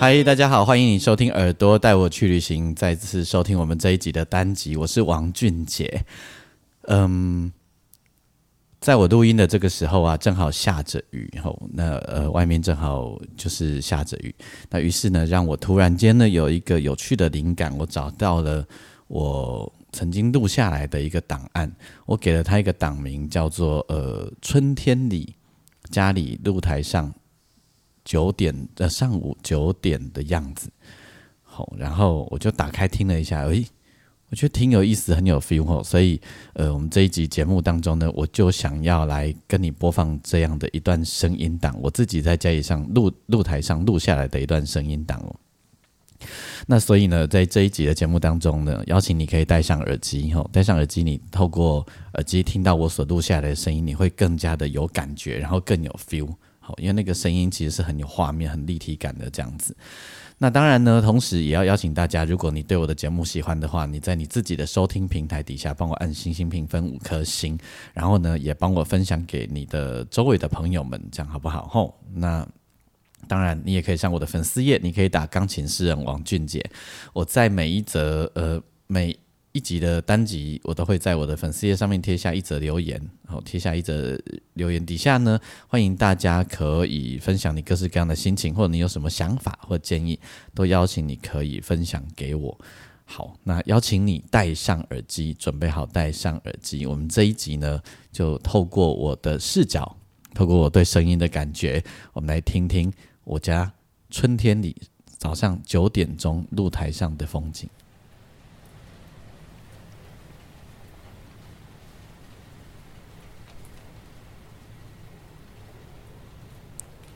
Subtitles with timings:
[0.00, 4.76] 嗨，大家好，欢迎你收听《耳朵带我去旅行》，再次收听我们这一集的单集。
[4.76, 6.04] 我是王俊杰。
[6.82, 7.52] 嗯，
[8.78, 14.32] 在我录音的这个时候啊，正好下着雨，吼，那呃，外面正好就是下着雨。
[14.70, 18.64] 那于是呢，让我突然间呢有一个有趣的灵感，我找到了
[19.08, 21.70] 我曾经录下来的一个档案，
[22.06, 25.34] 我给了他一个档名，叫做“呃，春天里
[25.90, 27.12] 家里露台上”。
[28.08, 30.70] 九点呃上午九点的样子，
[31.42, 33.66] 好，然后我就打开听了一下，诶，
[34.30, 36.18] 我觉得挺有意思，很有 feel 哦，所以
[36.54, 45.36] 呃，我们这一集节目当中呢，我就想要来跟你播放这样的一段声音档，我自己在家里上录录台上录下来的一段声音档哦。
[46.66, 56.34] 那所以呢，在这一集的节目当中呢，邀请你可以戴上耳机，吼，戴上耳机，你透过耳机听到我所录下来的声音，你会更加的有感觉，然后更有 feel。
[56.76, 59.76] 因为那个声音其实是很有画面、很立体感的这样子。
[60.40, 67.58] 那当然呢，同时也要邀请大家，如果你对我的节目喜欢的话，你在你自己的收听平台底下帮我按星星评分五颗星，
[67.92, 71.66] 然后呢，也帮我分享给你的周围的朋友们，这样好不好？
[71.66, 72.46] 吼，那
[73.26, 76.64] 当然，你也可以上我的粉丝页，你可以打钢琴诗人王俊杰，
[77.12, 79.18] 我在每一则呃每。
[79.52, 84.18] 一集的单集，我都会在我的粉丝页上面贴下一则留言，然后贴下一则
[84.54, 90.18] 留言底下呢，欢迎大家可以分享你各式各样的心情，或者你有什么想法或建议，
[90.54, 92.60] 都邀请你可以分享给我。
[93.04, 96.84] 好，那邀请你戴上耳机，准备好戴上耳机。
[96.84, 97.80] 我们这一集呢，
[98.12, 99.96] 就透过我的视角，
[100.34, 101.82] 透过我对声音的感觉，
[102.12, 102.92] 我们来听听
[103.24, 103.72] 我家
[104.10, 104.76] 春天里
[105.16, 107.66] 早上九点钟露台上的风景。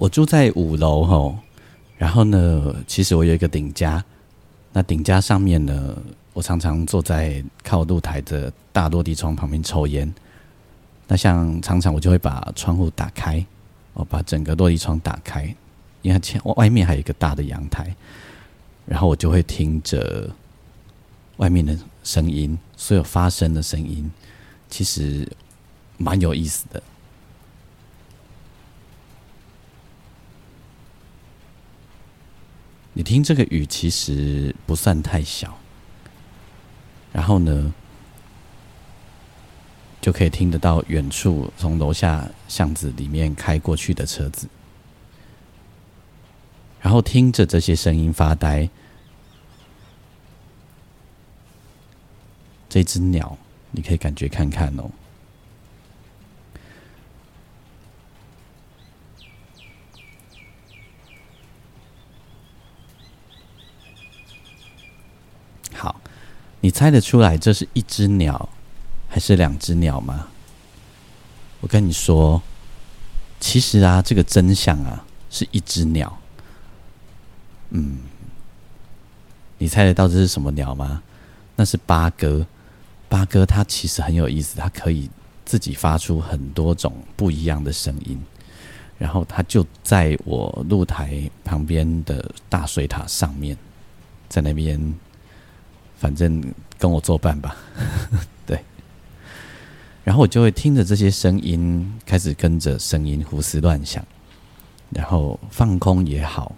[0.00, 1.36] 我住在五楼吼，
[1.98, 4.02] 然后呢，其实我有一个顶家，
[4.72, 5.94] 那顶家上面呢，
[6.32, 10.10] 我常常坐在靠露台的大落地窗旁边抽烟。
[11.06, 13.44] 那像常常我就会把窗户打开，
[13.92, 15.54] 我把整个落地窗打开，
[16.00, 17.94] 因为前外面还有一个大的阳台，
[18.86, 20.30] 然后我就会听着
[21.36, 24.10] 外面的声音，所有发生的声音，
[24.70, 25.30] 其实
[25.98, 26.82] 蛮有意思的。
[33.00, 35.56] 你听这个雨其实不算太小，
[37.14, 37.72] 然后呢，
[40.02, 44.46] 就可以听得到远处从楼下巷子里面开过去的车子，
[46.82, 48.68] 然后听着这些声音发呆。
[52.68, 53.38] 这只鸟，
[53.70, 54.90] 你可以感觉看看哦。
[66.70, 68.48] 你猜得出来这是一只鸟
[69.08, 70.28] 还是两只鸟吗？
[71.60, 72.40] 我跟你说，
[73.40, 76.16] 其实啊，这个真相啊是一只鸟。
[77.70, 77.98] 嗯，
[79.58, 81.02] 你猜得到这是什么鸟吗？
[81.56, 82.46] 那是八哥。
[83.08, 85.10] 八哥它其实很有意思，它可以
[85.44, 88.16] 自己发出很多种不一样的声音。
[88.96, 93.56] 然后它就在我露台旁边的大水塔上面，
[94.28, 94.94] 在那边。
[96.00, 96.42] 反正
[96.78, 97.54] 跟我作伴吧，
[98.46, 98.58] 对。
[100.02, 104.02] 然后我就会听着这些声音，开始跟着声音胡思乱想，
[104.88, 106.56] 然后放空也好，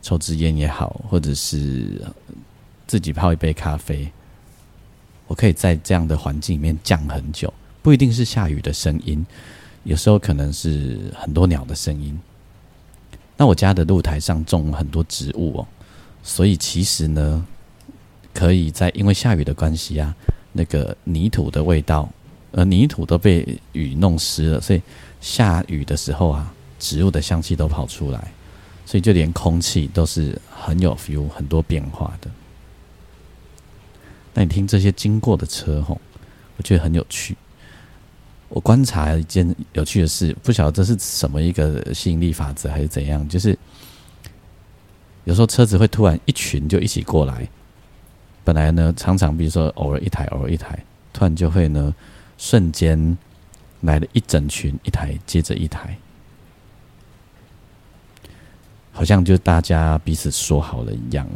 [0.00, 2.02] 抽支烟也好，或者是
[2.86, 4.10] 自己泡一杯咖啡，
[5.26, 7.52] 我可以在这样的环境里面降很久。
[7.82, 9.24] 不一定是下雨的声音，
[9.84, 12.18] 有时候可能是很多鸟的声音。
[13.36, 15.68] 那我家的露台上种了很多植物哦，
[16.22, 17.46] 所以其实呢。
[18.32, 20.14] 可以在因为下雨的关系啊，
[20.52, 22.08] 那个泥土的味道，
[22.52, 24.80] 呃，泥土都被雨弄湿了，所以
[25.20, 28.32] 下雨的时候啊，植物的香气都跑出来，
[28.86, 32.30] 所以就连空气都是很有 feel，很多变化的。
[34.32, 36.00] 那你听这些经过的车吼，
[36.56, 37.36] 我觉得很有趣。
[38.48, 43.56] 我观察一件有趣的事，不晓得这是什么一个吸引力法则还是怎样，就是
[45.24, 47.48] 有时候车子会突然一群就一起过来，
[48.52, 50.76] 本来呢常常比如说偶尔一台，偶尔一台，
[51.12, 51.94] 突然就会呢
[52.36, 53.16] 瞬间
[53.82, 55.96] 来了一整群，一台接着一台，
[58.90, 61.28] 好像就大家彼此说好了一样。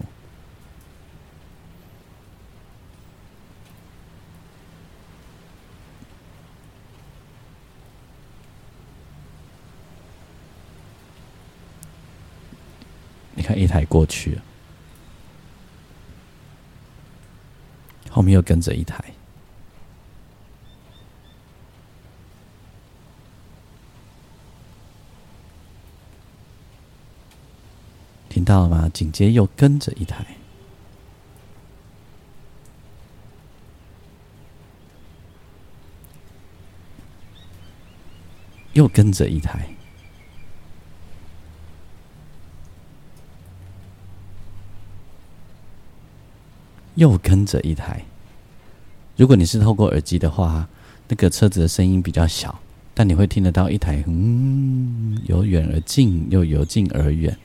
[13.36, 14.42] 你看一台过去了，
[18.14, 19.02] 后面又跟着一台，
[28.28, 28.88] 听到了吗？
[28.90, 30.24] 紧接又跟着一台，
[38.74, 39.73] 又跟着一台。
[46.94, 48.02] 又跟着一台。
[49.16, 50.68] 如果你是透过耳机的话，
[51.08, 52.58] 那个车子的声音比较小，
[52.92, 57.36] 但你会听得到一台嗯由远而近，又由近而远，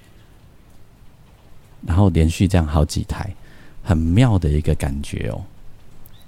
[1.86, 3.36] 然后连续这样好几台，
[3.84, 5.44] 很妙的一个感觉哦。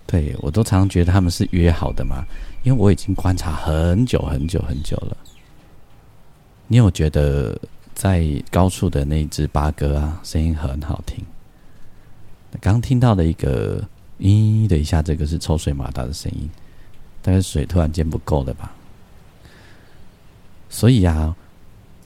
[0.05, 2.25] 对我都常常觉得他们是约好的嘛，
[2.63, 5.17] 因为我已经观察很久很久很久了。
[6.67, 7.57] 你有觉得
[7.95, 11.23] 在高处的那只八哥啊，声音很好听？
[12.59, 13.81] 刚听到的一个
[14.19, 16.49] 咦的一下，这个是抽水马达的声音，
[17.21, 18.71] 大概水突然间不够了吧？
[20.69, 21.35] 所以啊，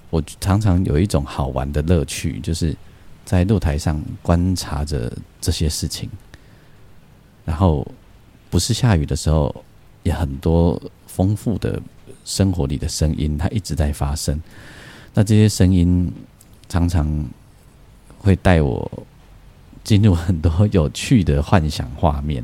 [0.10, 2.76] 我常常有一种好玩的乐趣，就是
[3.26, 5.12] 在露台上观察着
[5.42, 6.10] 这些事情。
[7.44, 7.86] 然后
[8.50, 9.64] 不是下雨的时候，
[10.04, 11.82] 也很多丰富的
[12.24, 14.42] 生活里的声音，它一直在发生。
[15.14, 16.12] 那这些声音
[16.70, 17.26] 常常
[18.20, 18.90] 会带我。
[19.86, 22.44] 进入很多有趣的幻想画面，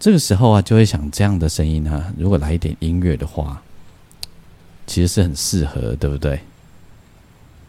[0.00, 3.62] 这个时候啊，就会想这样的声音啊，如果来一点音乐的话，
[4.88, 6.40] 其实是很适合，对不对？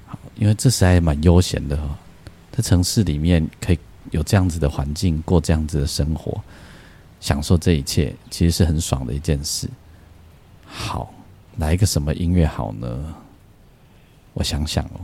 [0.08, 1.96] 好，因为这时还蛮悠闲的哈，
[2.52, 3.78] 在城市里面可以
[4.10, 6.42] 有这样子的环境，过这样子的生活，
[7.20, 9.70] 享受这一切，其实是很爽的一件事。
[10.66, 11.14] 好，
[11.58, 13.16] 来一个什么音乐好呢？
[14.34, 15.02] 我想想哦。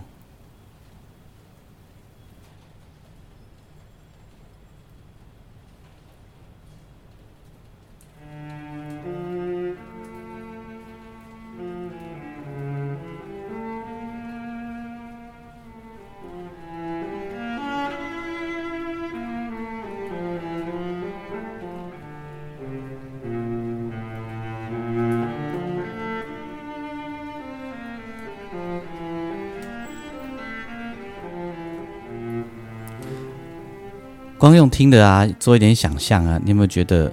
[34.43, 37.09] 光用听的啊，做一点想象啊，你有没有觉得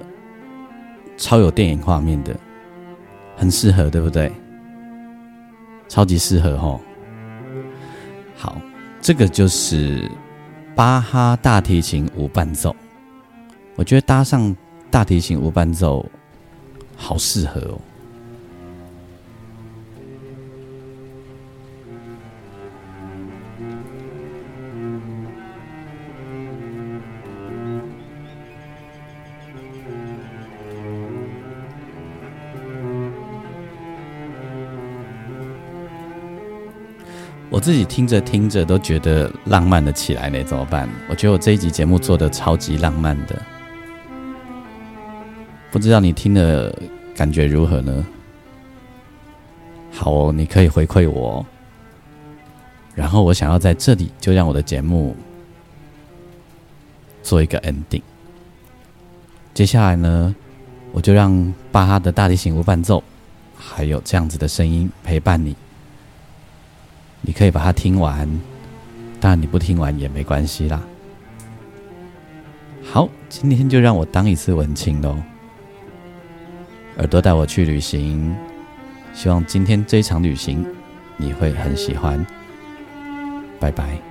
[1.16, 2.34] 超有电影画面的，
[3.36, 4.32] 很适合，对不对？
[5.88, 6.80] 超级适合吼。
[8.34, 8.60] 好，
[9.00, 10.10] 这个就是
[10.74, 12.74] 巴哈大提琴无伴奏，
[13.76, 14.52] 我觉得搭上
[14.90, 16.04] 大提琴无伴奏，
[16.96, 17.80] 好适合哦。
[37.60, 40.88] 自己听着听着都觉得浪漫的起来呢，怎么办？
[41.08, 43.40] 我觉得我这一集节目做的超级浪漫的，
[45.70, 46.74] 不知道你听的
[47.14, 48.06] 感觉如何呢？
[49.92, 51.44] 好哦，你可以回馈我。
[52.94, 55.14] 然后我想要在这里就让我的节目
[57.22, 58.02] 做一个 ending。
[59.52, 60.34] 接下来呢，
[60.92, 63.02] 我就让巴哈的大提琴无伴奏，
[63.56, 65.54] 还有这样子的声音陪伴你。
[67.22, 68.28] 你可以把它听完，
[69.20, 70.82] 当然你不听完也没关系啦。
[72.82, 75.16] 好，今天就让我当一次文青喽。
[76.96, 78.34] 耳朵带我去旅行，
[79.12, 80.66] 希望今天这一场旅行
[81.16, 82.24] 你会很喜欢。
[83.60, 84.09] 拜拜。